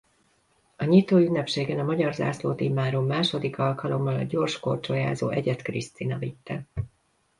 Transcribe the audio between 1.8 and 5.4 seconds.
magyar zászlót immáron második alkalommal a gyorskorcsolyázó